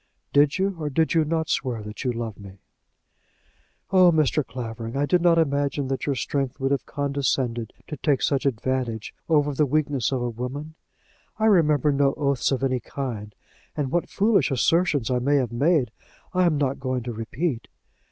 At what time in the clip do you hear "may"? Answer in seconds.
15.19-15.35